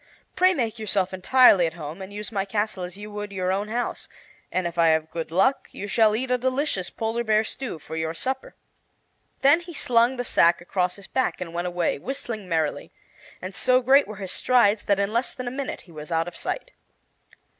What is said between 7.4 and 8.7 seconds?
stew for your supper."